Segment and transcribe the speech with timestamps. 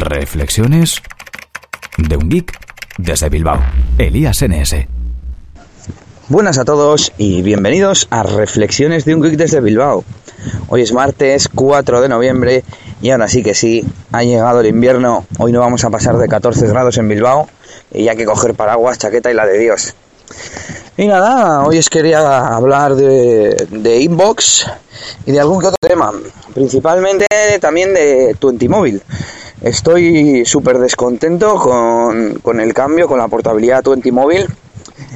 [0.00, 1.02] Reflexiones
[1.98, 2.52] de un geek
[2.98, 3.60] desde Bilbao,
[3.98, 4.86] Elías NS.
[6.28, 10.04] Buenas a todos y bienvenidos a Reflexiones de un geek desde Bilbao.
[10.68, 12.64] Hoy es martes 4 de noviembre
[13.02, 15.26] y ahora sí que sí, ha llegado el invierno.
[15.38, 17.48] Hoy no vamos a pasar de 14 grados en Bilbao
[17.92, 19.94] y hay que coger paraguas, chaqueta y la de Dios.
[20.96, 24.66] Y nada, hoy os quería hablar de, inbox
[25.26, 26.12] y de algún que otro tema,
[26.52, 27.26] principalmente
[27.60, 28.68] también de Twenty
[29.64, 34.46] Estoy súper descontento con, con, el cambio, con la portabilidad Twenty Móvil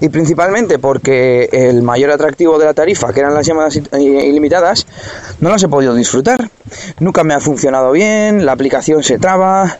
[0.00, 4.86] y principalmente porque el mayor atractivo de la tarifa, que eran las llamadas ilimitadas,
[5.40, 6.50] no las he podido disfrutar.
[7.00, 9.78] Nunca me ha funcionado bien, la aplicación se traba,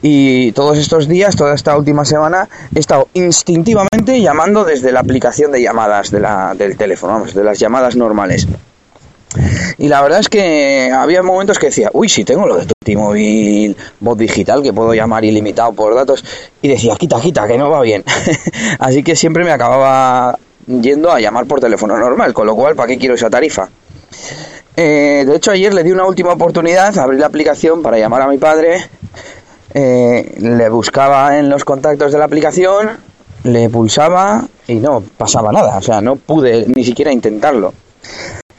[0.00, 5.52] y todos estos días, toda esta última semana, he estado instintivamente llamando desde la aplicación
[5.52, 8.46] de llamadas de la, del teléfono, vamos, de las llamadas normales.
[9.76, 12.92] Y la verdad es que había momentos que decía, uy, si tengo lo de tu
[12.94, 16.24] móvil voz digital, que puedo llamar ilimitado por datos,
[16.62, 18.04] y decía, quita, quita, que no va bien.
[18.78, 22.88] Así que siempre me acababa yendo a llamar por teléfono normal, con lo cual, ¿para
[22.88, 23.68] qué quiero esa tarifa?
[24.76, 28.28] Eh, de hecho, ayer le di una última oportunidad, abrí la aplicación para llamar a
[28.28, 28.88] mi padre
[29.74, 32.90] eh, le buscaba en los contactos de la aplicación,
[33.44, 37.74] le pulsaba y no pasaba nada, o sea, no pude ni siquiera intentarlo.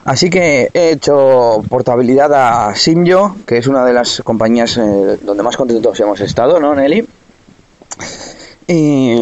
[0.06, 5.44] Así que he hecho portabilidad a Simyo, que es una de las compañías eh, donde
[5.44, 7.08] más contentos hemos estado, ¿no, Nelly?
[8.68, 9.20] Y,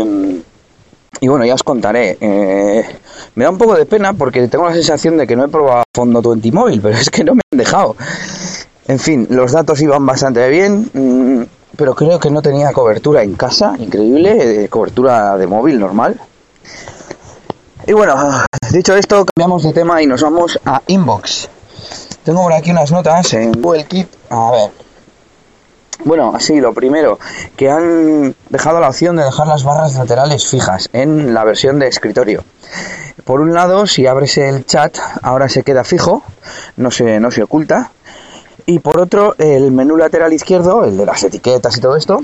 [1.21, 2.17] bueno, ya os contaré.
[2.21, 2.85] Eh,
[3.35, 5.83] me da un poco de pena porque tengo la sensación de que no he probado
[5.93, 7.95] fondo tu móvil, pero es que no me han dejado.
[8.87, 10.89] En fin, los datos iban bastante bien.
[10.93, 11.43] Mm,
[11.77, 16.19] pero creo que no tenía cobertura en casa, increíble, eh, cobertura de móvil normal.
[17.87, 18.17] Y bueno,
[18.73, 21.47] dicho esto, cambiamos de tema y nos vamos a Inbox.
[22.25, 24.09] Tengo por aquí unas notas en Google Keep.
[24.29, 24.71] A ver.
[26.03, 27.17] Bueno, así, lo primero,
[27.55, 31.87] que han dejado la opción de dejar las barras laterales fijas en la versión de
[31.87, 32.43] escritorio.
[33.23, 36.23] Por un lado, si abres el chat, ahora se queda fijo,
[36.75, 37.91] no se, no se oculta.
[38.65, 42.19] Y por otro, el menú lateral izquierdo, el de las etiquetas y todo esto,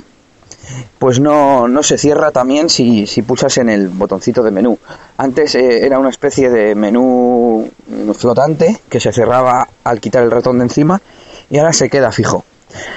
[0.99, 4.77] pues no, no se cierra también si, si, pulsas en el botoncito de menú.
[5.17, 7.69] Antes eh, era una especie de menú
[8.17, 11.01] flotante que se cerraba al quitar el ratón de encima
[11.49, 12.45] y ahora se queda fijo.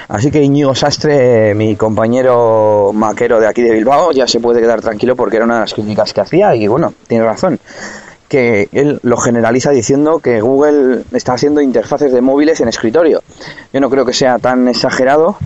[0.07, 4.81] Así que Íñigo Sastre, mi compañero maquero de aquí de Bilbao, ya se puede quedar
[4.81, 7.59] tranquilo porque era una de las críticas que hacía y bueno, tiene razón
[8.27, 13.21] que él lo generaliza diciendo que Google está haciendo interfaces de móviles en escritorio.
[13.71, 15.37] Yo no creo que sea tan exagerado,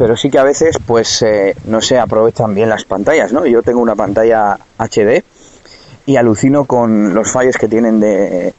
[0.00, 3.44] pero sí que a veces, pues, eh, no se aprovechan bien las pantallas, ¿no?
[3.44, 5.22] Yo tengo una pantalla HD
[6.06, 8.54] y alucino con los fallos que tienen de,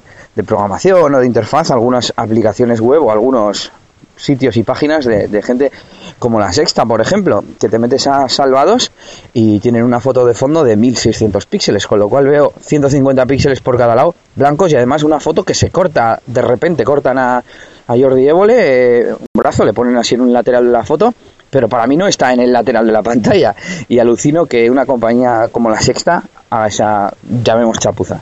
[0.46, 3.72] programación o de interfaz algunas aplicaciones web o algunos
[4.18, 5.72] sitios y páginas de, gente
[6.20, 8.92] como la Sexta, por ejemplo, que te metes a salvados
[9.34, 13.62] y tienen una foto de fondo de 1600 píxeles, con lo cual veo 150 píxeles
[13.62, 17.44] por cada lado blancos y además una foto que se corta, de repente cortan a,
[17.92, 18.56] a Jordi Évole
[19.00, 21.14] eh, un brazo, le ponen así en un lateral de la foto,
[21.52, 23.56] pero para mí no está en el lateral de la pantalla
[23.88, 27.14] y alucino que una compañía como la Sexta haga esa,
[27.44, 28.22] llamemos chapuza.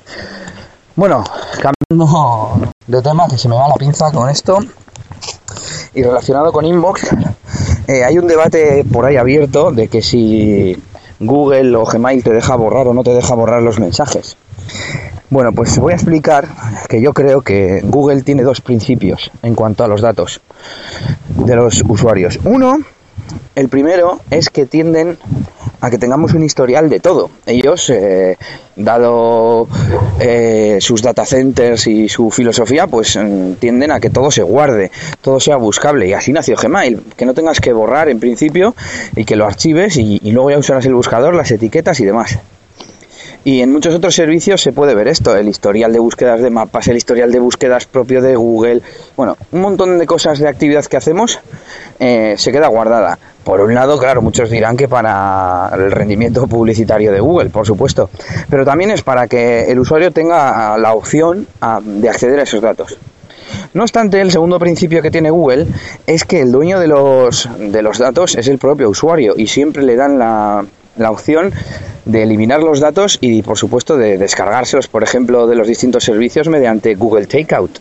[0.95, 1.23] Bueno,
[1.61, 4.59] cambiando de tema, que se me va la pinza con esto.
[5.93, 7.09] Y relacionado con Inbox,
[7.87, 10.75] eh, hay un debate por ahí abierto de que si
[11.19, 14.37] Google o Gmail te deja borrar o no te deja borrar los mensajes.
[15.29, 16.47] Bueno, pues voy a explicar
[16.87, 20.41] que yo creo que Google tiene dos principios en cuanto a los datos
[21.29, 22.39] de los usuarios.
[22.43, 22.77] Uno
[23.55, 25.17] el primero es que tienden
[25.81, 27.29] a que tengamos un historial de todo.
[27.45, 28.37] Ellos, eh,
[28.75, 29.67] dado
[30.19, 34.91] eh, sus data centers y su filosofía, pues mm, tienden a que todo se guarde,
[35.21, 36.07] todo sea buscable.
[36.07, 38.75] Y así nació Gmail, que no tengas que borrar en principio
[39.15, 42.39] y que lo archives y, y luego ya usarás el buscador, las etiquetas y demás.
[43.43, 46.87] Y en muchos otros servicios se puede ver esto, el historial de búsquedas de mapas,
[46.89, 48.81] el historial de búsquedas propio de Google,
[49.15, 51.39] bueno, un montón de cosas de actividad que hacemos
[51.99, 53.17] eh, se queda guardada.
[53.43, 58.09] Por un lado, claro, muchos dirán que para el rendimiento publicitario de Google, por supuesto,
[58.49, 61.47] pero también es para que el usuario tenga la opción
[61.83, 62.97] de acceder a esos datos.
[63.73, 65.67] No obstante, el segundo principio que tiene Google
[66.05, 69.83] es que el dueño de los, de los datos es el propio usuario y siempre
[69.83, 70.65] le dan la,
[70.97, 71.53] la opción
[72.05, 76.47] de eliminar los datos y, por supuesto, de descargárselos, por ejemplo, de los distintos servicios
[76.47, 77.79] mediante Google Takeout.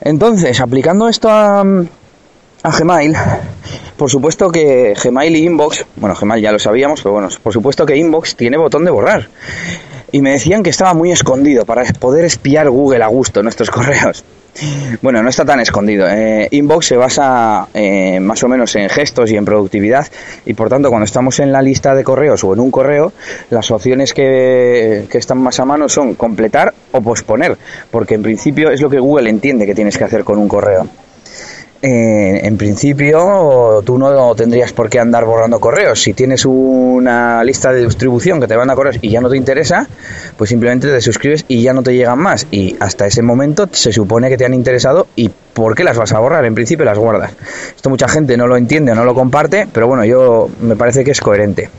[0.00, 3.14] Entonces, aplicando esto a, a Gmail,
[3.96, 7.84] por supuesto que Gmail y Inbox, bueno, Gmail ya lo sabíamos, pero bueno, por supuesto
[7.84, 9.28] que Inbox tiene botón de borrar.
[10.12, 14.24] Y me decían que estaba muy escondido para poder espiar Google a gusto nuestros correos.
[15.00, 16.06] Bueno, no está tan escondido.
[16.08, 20.06] Eh, Inbox se basa eh, más o menos en gestos y en productividad
[20.44, 23.12] y por tanto cuando estamos en la lista de correos o en un correo,
[23.50, 27.56] las opciones que, que están más a mano son completar o posponer,
[27.90, 30.88] porque en principio es lo que Google entiende que tienes que hacer con un correo.
[31.82, 36.02] Eh, en principio tú no tendrías por qué andar borrando correos.
[36.02, 39.88] Si tienes una lista de distribución que te manda correos y ya no te interesa,
[40.36, 42.46] pues simplemente te suscribes y ya no te llegan más.
[42.50, 46.12] Y hasta ese momento se supone que te han interesado y ¿por qué las vas
[46.12, 46.44] a borrar?
[46.44, 47.32] En principio las guardas.
[47.74, 51.02] Esto mucha gente no lo entiende o no lo comparte, pero bueno, yo me parece
[51.02, 51.70] que es coherente.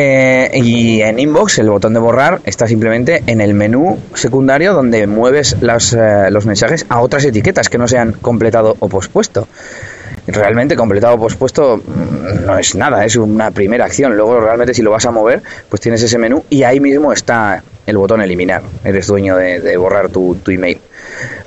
[0.00, 5.08] Eh, y en Inbox el botón de borrar está simplemente en el menú secundario donde
[5.08, 9.48] mueves eh, los mensajes a otras etiquetas que no sean completado o pospuesto.
[10.28, 14.16] Realmente completado o pospuesto mm, no es nada, es una primera acción.
[14.16, 17.64] Luego realmente si lo vas a mover, pues tienes ese menú y ahí mismo está
[17.84, 18.62] el botón eliminar.
[18.84, 20.78] Eres dueño de, borrar tu, tu email.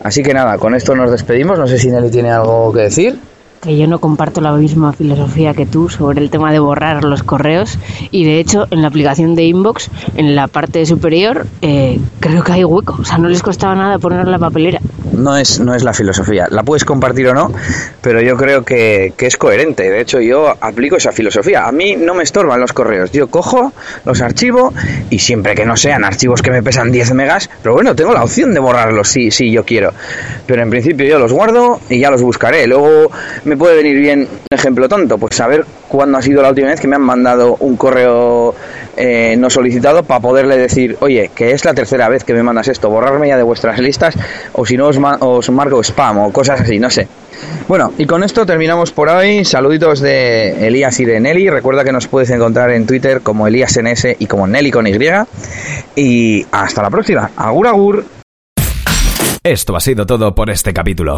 [0.04, 1.58] Así que nada, con esto nos despedimos.
[1.58, 3.18] No sé si Nelly tiene algo que decir
[3.62, 7.24] que yo no comparto la misma filosofía que tú sobre el tema de borrar los
[7.24, 7.78] correos
[8.10, 12.52] y de hecho en la aplicación de Inbox, en la parte superior, eh, creo que
[12.52, 14.82] hay hueco, o sea, no les costaba nada poner la papelera.
[15.22, 17.52] No es, no es la filosofía, la puedes compartir o no,
[18.02, 21.96] pero yo creo que, que es coherente, de hecho yo aplico esa filosofía, a mí
[21.96, 23.72] no me estorban los correos, yo cojo,
[24.06, 24.74] los archivo
[25.10, 28.24] y siempre que no sean archivos que me pesan 10 megas, pero bueno, tengo la
[28.24, 29.94] opción de borrarlos si, si yo quiero,
[30.48, 33.12] pero en principio yo los guardo y ya los buscaré, luego
[33.46, 36.80] me puede venir bien un ejemplo tonto, pues saber cuándo ha sido la última vez
[36.80, 38.56] que me han mandado un correo
[38.96, 42.70] eh, no solicitado para poderle decir, oye, que es la tercera vez que me mandas
[42.70, 44.16] esto, borrarme ya de vuestras listas
[44.54, 47.10] o si no os, os marco spam o cosas así, no sé.
[47.68, 49.44] Bueno, y con esto terminamos por hoy.
[49.44, 51.50] Saluditos de Elías y de Nelly.
[51.50, 54.98] Recuerda que nos puedes encontrar en Twitter como ElíasNS y como Nelly con Y.
[55.96, 57.32] Y hasta la próxima.
[57.36, 58.06] Agur, agur.
[59.44, 61.18] Esto ha sido todo por este capítulo.